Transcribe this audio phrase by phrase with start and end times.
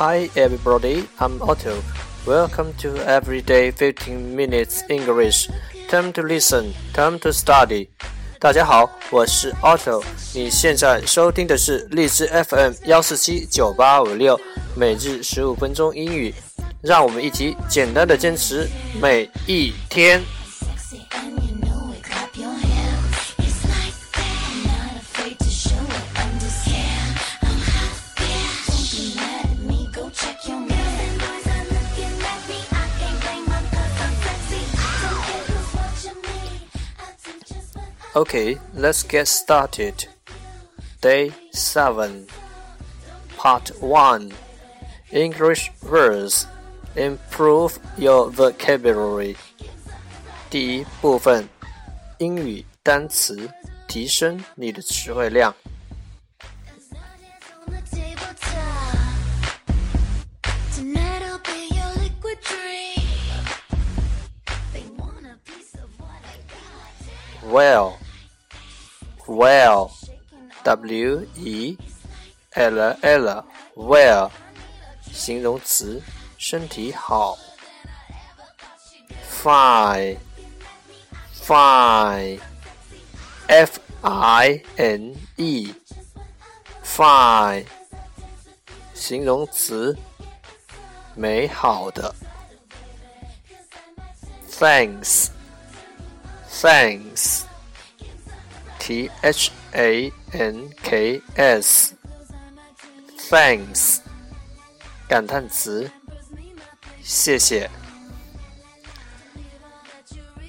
[0.00, 1.82] Hi everybody, I'm Otto.
[2.24, 5.50] Welcome to Everyday 15 Minutes English.
[5.90, 7.88] Time to listen, time to study.
[8.38, 10.02] 大家好，我是 Otto。
[10.32, 14.40] 你现在收听的是荔枝 FM 幺四七九八五六，
[14.74, 16.34] 每日十五分钟英语。
[16.80, 18.66] 让我们一起简单的坚持
[19.02, 20.22] 每一天。
[38.15, 40.07] Okay, let's get started.
[41.01, 42.27] Day 7,
[43.37, 44.31] Part 1
[45.11, 46.47] English words
[46.95, 49.35] Improve your vocabulary.
[50.49, 51.47] 第一部分
[52.19, 53.49] 英语单词，
[53.87, 55.53] 提升你的词汇量。
[67.49, 67.93] Well,
[69.27, 69.91] well,
[70.63, 71.77] W E
[72.51, 73.43] L L,
[73.75, 74.31] well，
[75.11, 76.01] 形容词，
[76.37, 77.37] 身体好。
[79.43, 80.17] Fine,
[81.45, 82.39] fine,
[83.47, 85.75] F I N E,
[86.83, 87.65] fine，
[88.95, 89.95] 形容词，
[91.13, 92.15] 美好的。
[94.49, 95.29] Thanks.
[96.59, 97.43] Thanks,
[98.79, 101.93] T H A N K S,
[103.29, 103.99] thanks，
[105.07, 105.91] 感叹词，
[107.03, 107.69] 谢谢。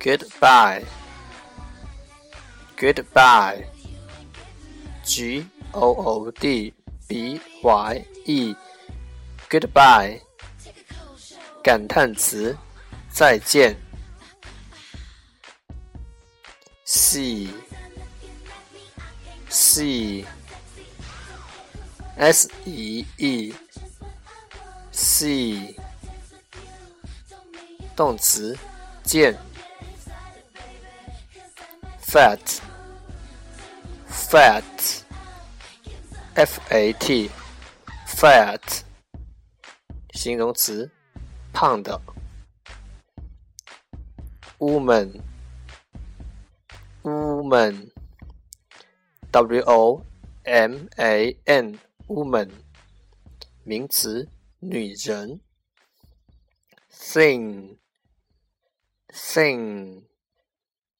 [0.00, 0.84] Goodbye,
[2.78, 3.66] goodbye,
[5.04, 6.72] G O O D
[7.06, 8.56] B Y E,
[9.50, 10.20] goodbye，
[11.62, 12.56] 感叹词，
[13.12, 13.76] 再见。
[16.84, 17.48] see
[19.48, 20.24] see
[22.16, 23.54] s e e
[24.92, 25.74] see
[27.96, 28.56] 动词
[29.02, 29.36] 见
[32.00, 32.60] fat
[34.08, 34.62] fat
[36.34, 37.30] f a t
[38.06, 38.82] fat
[40.14, 40.90] 形容词
[41.52, 42.00] 胖的
[44.58, 45.20] woman
[47.45, 47.91] woman,
[49.31, 50.03] w o
[50.43, 52.49] m a n, woman,
[53.63, 54.27] 名词，
[54.59, 55.39] 女人。
[56.89, 57.77] thing
[59.11, 60.05] thing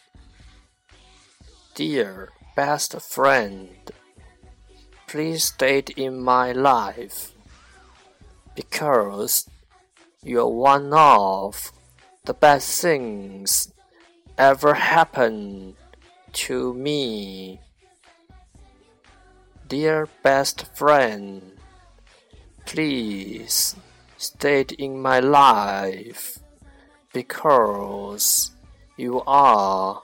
[1.75, 3.69] Dear best friend,
[5.08, 7.32] please stay in my life
[8.55, 9.46] because
[10.25, 11.72] you're one of
[12.25, 13.72] the best things
[14.37, 15.75] ever happened
[16.32, 17.61] to me.
[19.67, 21.52] Dear best friend,
[22.67, 23.76] please
[24.17, 26.38] stay in my life
[27.12, 28.50] because
[28.96, 30.02] you are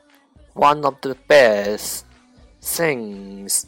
[0.55, 2.07] one of the best
[2.63, 3.67] things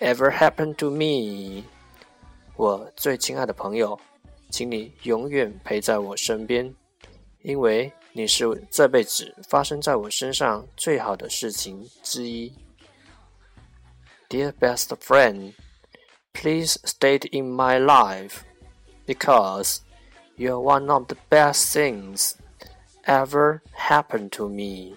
[0.00, 1.64] ever happened to me。
[2.56, 3.98] 我最亲爱的朋友，
[4.52, 6.74] 请你永远陪在我身边，
[7.42, 12.52] 因为你是这辈子发生在我身上最好的事情之一。
[14.28, 15.54] Dear best friend,
[16.32, 18.40] please stay in my life
[19.06, 19.78] because
[20.36, 22.32] you're one of the best things
[23.04, 24.96] ever happened to me.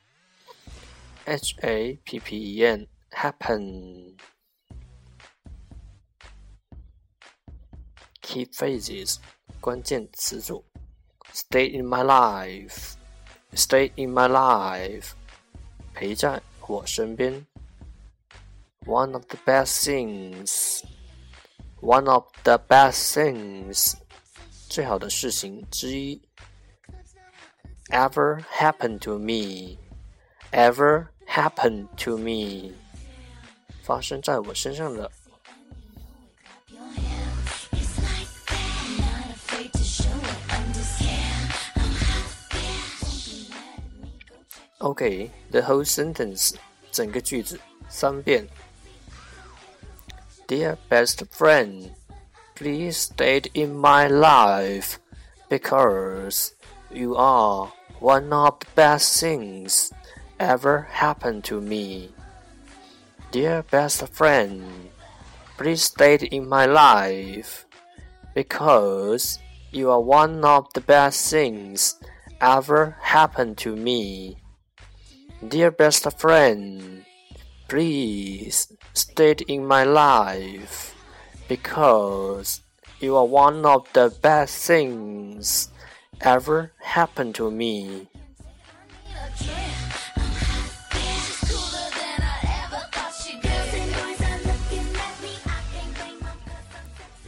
[1.26, 4.16] H A P P E N happen.
[8.22, 9.18] Key phrases
[9.60, 10.64] 关键词组
[11.32, 12.94] Stay in my life,
[13.52, 15.12] stay in my life
[15.94, 17.46] 陪在我身边
[18.84, 20.82] One of the best things,
[21.80, 23.94] one of the best things
[24.68, 26.20] 最好的事情之一
[27.88, 29.78] Ever happened to me
[30.50, 32.72] ever happened to me，
[33.82, 35.10] 发生在我身上的。
[44.78, 46.54] Okay, the whole sentence，
[46.92, 47.58] 整个句子
[47.88, 48.46] 三遍。
[50.46, 51.90] Dear best friend,
[52.54, 54.98] please stay in my life
[55.48, 56.52] because
[56.90, 59.90] you are one of the best things
[60.41, 62.09] ever happened to me.
[63.29, 64.89] Dear best friend,
[65.55, 67.67] please stay in my life
[68.33, 69.37] because
[69.71, 72.01] you are one of the best things
[72.41, 74.41] ever happened to me.
[75.47, 77.05] Dear best friend,
[77.69, 80.97] please stay in my life
[81.47, 82.61] because
[82.99, 85.69] you are one of the best things
[86.19, 88.07] ever happened to me.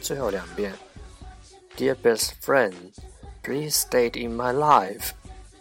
[0.03, 0.73] 最后两遍，
[1.77, 2.73] Dear best friend,
[3.43, 5.11] please stay in my life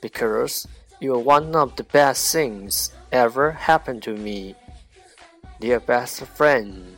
[0.01, 0.65] because
[1.01, 4.55] you're one of the best things ever happened to me.
[5.61, 6.97] Dear best friend,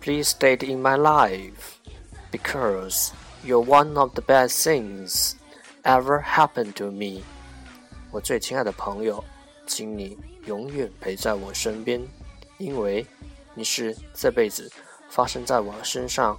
[0.00, 1.78] please stay in my life
[2.30, 3.12] because
[3.44, 5.34] you're one of the best things
[5.84, 7.22] ever happened to me.
[8.10, 9.24] 我最亲爱的朋友，
[9.66, 10.16] 请你
[10.46, 12.00] 永远陪在我身边，
[12.58, 13.06] 因为
[13.54, 14.70] 你是这辈子
[15.08, 16.38] 发生在我身上。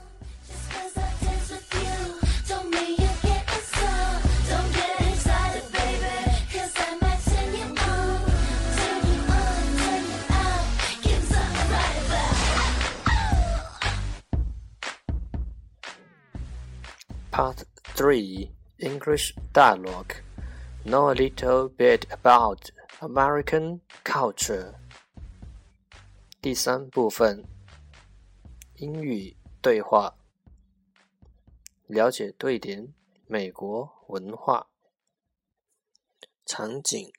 [18.11, 18.49] Part 3
[18.79, 20.15] English Dialogue
[20.83, 24.73] Know a little bit about American culture.
[26.41, 27.45] 第三部分
[28.75, 30.13] 英语对话，
[31.87, 32.93] 了解对点
[33.27, 34.67] 美国文化。
[36.45, 37.13] 场景：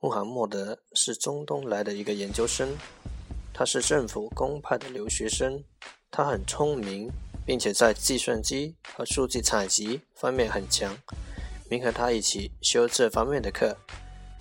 [0.00, 2.76] 穆罕默德是中东来的一个研究生，
[3.54, 5.62] 他是政府公派的留学生，
[6.10, 7.08] 他很聪明。
[7.45, 10.97] 并且在计算机和数据采集方面很强。
[11.69, 13.77] 明和他一起修这方面的课。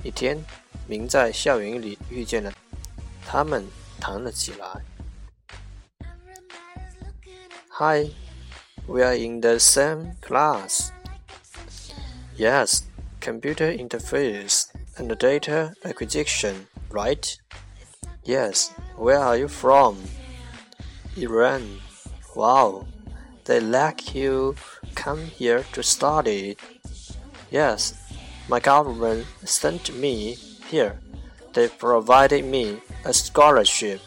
[0.02, 0.38] 一天，
[0.86, 2.52] 明在校园里遇见了，
[3.26, 3.64] 他们
[4.00, 4.66] 谈了起来。
[7.78, 8.10] Hi,
[8.86, 10.90] we are in the same class.
[12.36, 12.82] Yes,
[13.20, 14.64] computer interface
[14.96, 17.36] and data acquisition, right?
[18.24, 19.96] Yes, where are you from?
[21.16, 21.62] Iran.
[22.34, 22.86] Wow.
[23.45, 24.55] they let you
[24.95, 26.57] come here to study.
[27.51, 27.93] Yes,
[28.49, 30.37] my government sent me
[30.69, 30.99] here
[31.53, 34.01] They provided me a scholarship.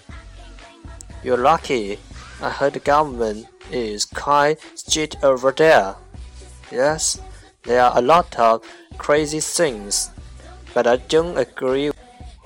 [1.25, 1.99] You're lucky.
[2.43, 5.97] I heard the government is quite strict over there.
[6.71, 7.21] Yes,
[7.63, 8.63] there are a lot of
[8.99, 10.11] crazy things,
[10.75, 11.91] but I don't agree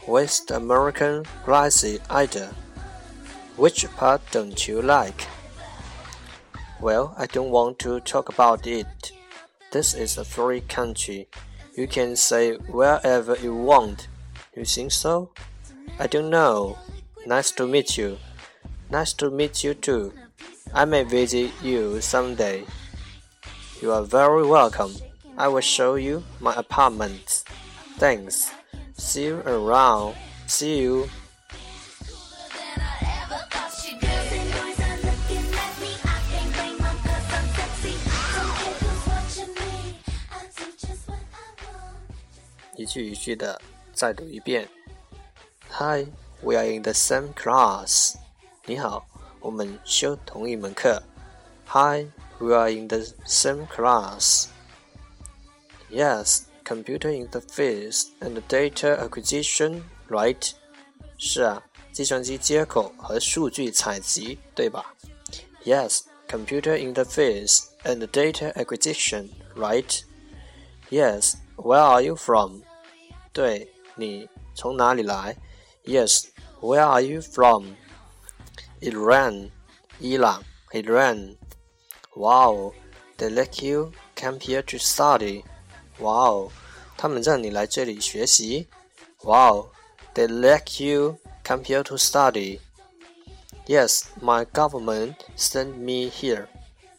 [0.07, 2.55] with the American policy either.
[3.57, 5.27] Which part don't you like?
[6.83, 9.13] Well, I don't want to talk about it.
[9.71, 11.29] This is a free country.
[11.77, 14.09] You can say wherever you want.
[14.57, 15.31] You think so?
[16.01, 16.77] I don't know.
[17.25, 18.19] Nice to meet you.
[18.91, 20.13] Nice to meet you too.
[20.75, 22.65] I may visit you someday.
[23.81, 24.97] You are very welcome.
[25.39, 27.45] I will show you my apartment.
[27.99, 28.51] Thanks.
[28.95, 30.17] See you around.
[30.49, 31.09] See you.
[42.82, 43.62] 一句一句的
[43.94, 44.68] 再读一遍。
[45.72, 46.08] Hi,
[46.42, 48.16] we are in the same class.
[48.66, 49.06] 你好，
[49.40, 51.04] 我们修同一门课。
[51.68, 52.08] Hi,
[52.40, 54.48] we are in the same class.
[55.90, 60.52] Yes, computer interface and data acquisition, right?
[61.18, 64.94] 是啊，计算机接口和数据采集，对吧？
[65.64, 70.02] Yes, computer interface and data acquisition, right?
[70.90, 72.62] Yes, where are you from?
[73.32, 75.36] 对，你从哪里来？
[75.86, 76.26] Yes,
[76.60, 77.76] where are you from?
[78.82, 79.52] Iran,
[80.00, 81.38] 伊朗，Iran.
[82.16, 82.74] Wow,
[83.18, 85.44] they let you come here to study.
[86.00, 86.52] Wow,
[86.98, 88.68] 他们让你来这里学习。
[89.22, 89.70] Wow,
[90.14, 92.60] they let you come here to study.
[93.66, 96.48] Yes, my government sent me here.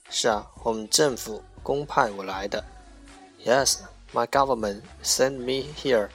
[0.08, 2.64] 是啊，我们政府公派我来的。
[3.44, 3.78] Yes,
[4.12, 6.10] my government sent me here.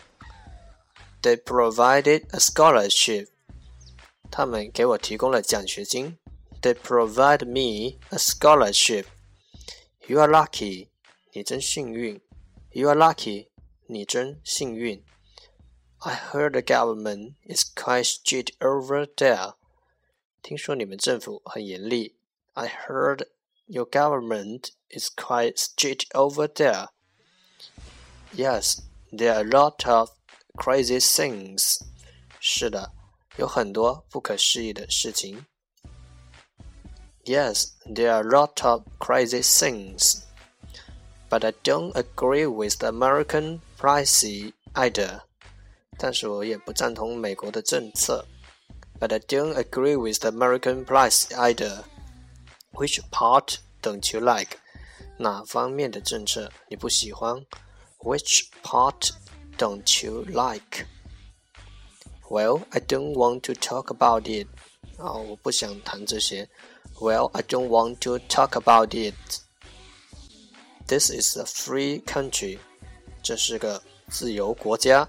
[1.21, 3.27] They provided a scholarship.
[4.29, 6.17] 他们给我提供了奖学金。
[6.61, 9.05] They provide me a scholarship.
[10.07, 10.87] You are lucky.
[11.31, 12.21] 你真幸运。
[12.71, 13.47] You are lucky.
[13.87, 15.03] 你真幸运。
[15.99, 19.53] I heard the government is quite strict over there.
[20.41, 22.15] 听说你们政府很严厉。
[22.53, 23.27] I heard
[23.67, 26.89] your government is quite strict over there.
[28.33, 28.81] Yes,
[29.11, 30.09] there are a lot of
[30.57, 31.79] crazy things.
[32.39, 32.91] 是的，
[33.37, 35.45] 有很多不可思议的事情。
[37.23, 40.23] Yes, there are a lot of crazy things.
[41.29, 45.21] But I don't agree with the American policy either.
[45.97, 48.25] 但是我也不赞同美国的政策。
[48.99, 51.83] But I don't agree with the American policy either.
[52.73, 54.57] Which part don't you like?
[55.17, 57.45] 哪方面的政策你不喜欢？
[57.99, 59.11] Which part
[59.57, 60.85] don't you like?
[62.29, 64.47] Well, I don't want to talk about it.
[64.97, 66.49] 啊、哦，我不想谈这些。
[66.99, 69.15] Well, I don't want to talk about it.
[70.87, 72.59] This is a free country.
[73.21, 75.07] 这是个自由国家。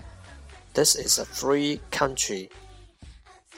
[0.72, 2.50] This is a free country.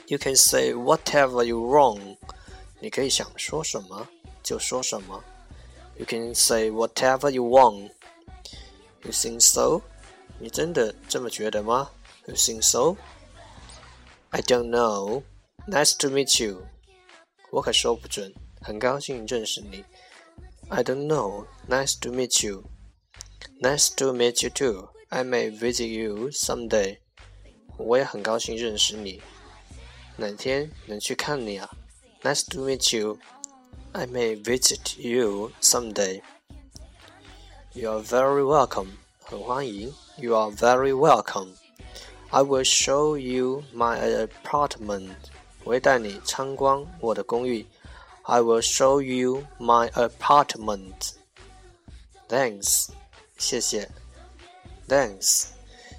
[0.07, 2.17] You can say whatever you want.
[2.79, 4.07] 你可以想说什么
[4.43, 5.23] 就说什么。
[5.97, 7.91] You can say whatever you want.
[9.03, 9.81] You think so?
[10.39, 11.89] 你真的这么觉得吗？
[12.25, 12.97] You think so?
[14.29, 15.23] I don't know.
[15.67, 16.65] Nice to meet you.
[17.51, 19.83] 我可说不准，很高兴认识你。
[20.69, 21.47] I don't know.
[21.67, 22.65] Nice to meet you.
[23.61, 24.89] Nice to meet you too.
[25.09, 26.99] I may visit you someday.
[27.77, 29.21] 我也很高兴认识你，
[30.17, 31.69] 哪天能去看你啊？
[32.21, 33.17] Nice to meet you.
[33.93, 36.21] I may visit you someday.
[37.73, 38.97] You are very welcome.
[39.31, 39.93] 很欢迎。
[40.17, 41.53] you are very welcome.
[42.31, 45.15] I will show you my apartment.
[45.63, 47.65] 我会带你参观我的公寓。
[48.23, 51.11] I will show you my apartment.
[52.27, 52.89] Thanks.
[53.37, 53.89] 谢谢。
[54.87, 55.49] Thanks.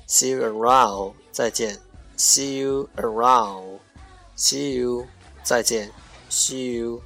[0.09, 1.15] See you around.
[1.31, 1.79] 再见。
[2.17, 3.79] See you around.
[4.37, 5.07] See you.
[5.45, 5.93] 再见。
[6.29, 7.03] See you.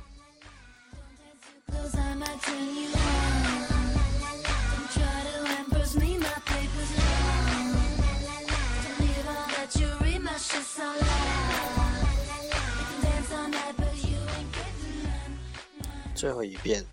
[16.17, 16.85] 最后一遍。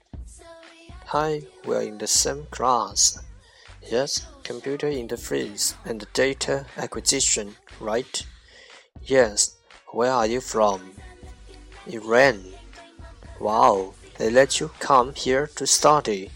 [1.08, 3.18] Hi, we are in the same class.
[3.82, 8.24] Yes, computer interface and data acquisition, right?
[9.04, 9.56] Yes,
[9.92, 10.94] where are you from?
[11.88, 12.54] Iran.
[13.40, 16.30] Wow, they let you come here to study.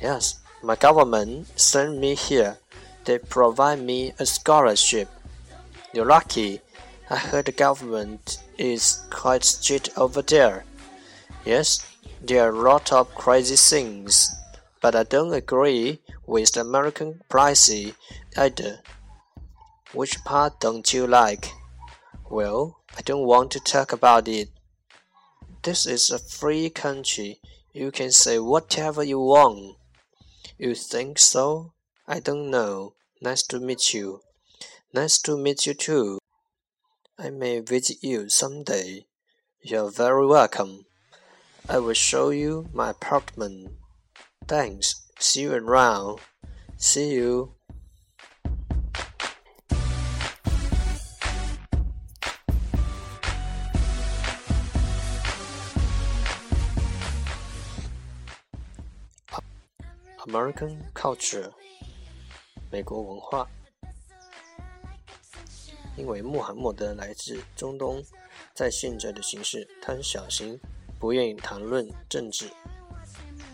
[0.00, 2.56] Yes, my government sent me here.
[3.04, 5.08] They provide me a scholarship.
[5.92, 6.60] You're lucky.
[7.10, 10.64] I heard the government is quite strict over there.
[11.44, 11.84] Yes,
[12.21, 14.35] there are a lot of crazy things,
[14.81, 17.93] but I don't agree with the American policy
[18.35, 18.79] either.
[19.93, 21.51] Which part don't you like?
[22.29, 24.49] Well, I don't want to talk about it.
[25.63, 27.39] This is a free country.
[27.71, 29.77] You can say whatever you want.
[30.57, 31.73] You think so?
[32.07, 32.95] I don't know.
[33.21, 34.21] Nice to meet you.
[34.93, 36.17] Nice to meet you too.
[37.19, 39.05] I may visit you someday.
[39.61, 40.86] You're very welcome.
[41.68, 43.70] I will show you my apartment.
[44.46, 44.94] Thanks.
[45.18, 46.18] See you around.
[46.76, 47.54] See you.
[60.26, 61.52] （American culture）
[62.70, 63.48] 美国文化。
[65.96, 68.02] 因为穆罕默德来自中东，
[68.54, 70.58] 在现在的形势，他很小心，
[70.99, 72.49] 不愿意谈论政治。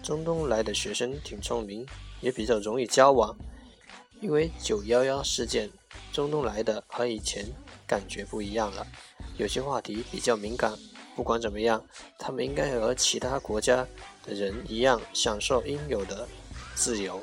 [0.01, 1.85] 中东来的学生挺聪明，
[2.21, 3.35] 也比较容易交往。
[4.19, 5.69] 因为九幺幺事件，
[6.11, 7.45] 中东来的和以前
[7.85, 8.87] 感觉不一样了，
[9.37, 10.73] 有些话题比较敏感。
[11.15, 11.85] 不管怎么样，
[12.17, 13.87] 他们应该和其他国家
[14.25, 16.27] 的人一样，享受应有的
[16.75, 17.21] 自由。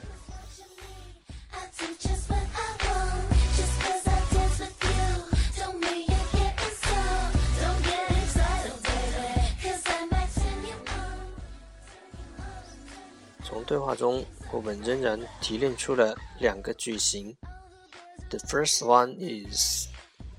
[13.69, 17.35] 对话中，我们仍然提炼出了两个句型。
[18.29, 19.87] The first one is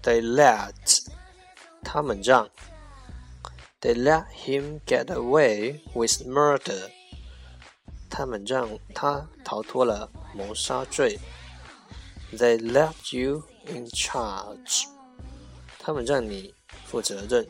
[0.02, 1.06] they let
[1.82, 2.48] 他们让
[3.80, 6.90] they let him get away with murder
[8.10, 11.18] 他们让他逃脱了谋杀罪。
[12.32, 14.86] They left you in charge
[15.78, 16.54] 他们让你
[16.86, 17.46] 负责任。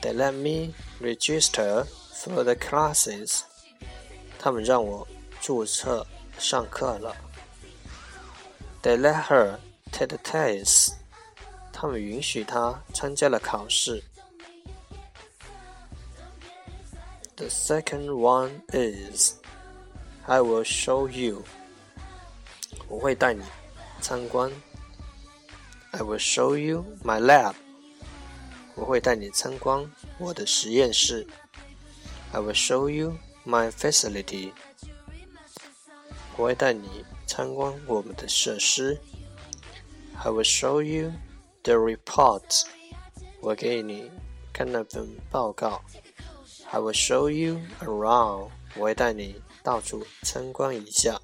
[0.00, 3.42] They let me register for the classes
[4.39, 5.07] 他们让我
[5.41, 6.05] 注册
[6.37, 7.15] 上课了。
[8.81, 9.57] They let her
[9.91, 10.93] take the test。
[11.71, 14.03] 他们允许她参加了考试。
[17.35, 19.33] The second one is
[20.25, 21.43] I will show you。
[22.87, 23.43] 我会带你
[24.01, 24.51] 参观。
[25.91, 27.53] I will show you my lab。
[28.75, 31.27] 我会带你参观我的实验室。
[32.31, 34.52] I will show you my facility，
[36.36, 39.00] 我会带你参观我们的设施。
[40.18, 41.12] I will show you
[41.62, 42.62] the report，
[43.40, 44.10] 我给你
[44.52, 45.82] 看那份报告。
[46.70, 51.20] I will show you around，我会带你到处参观一下。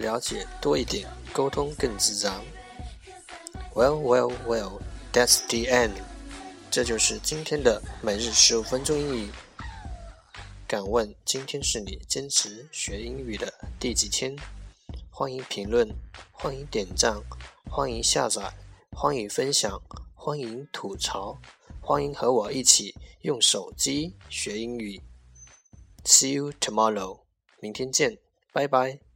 [0.00, 2.40] 了解多一点，沟通更自然。
[3.74, 4.80] Well, well, well,
[5.12, 5.92] that's the end。
[6.70, 9.30] 这就是今天的每日十五分钟英语。
[10.66, 14.34] 敢问今天是你坚持学英语的第几天？
[15.10, 15.86] 欢迎评论，
[16.32, 17.20] 欢迎点赞，
[17.70, 18.54] 欢迎下载，
[18.92, 19.82] 欢迎分享，
[20.14, 21.38] 欢迎吐槽，
[21.82, 25.02] 欢迎和我一起用手机学英语。
[26.04, 27.20] See you tomorrow。
[27.60, 28.16] 明天见，
[28.54, 29.09] 拜拜。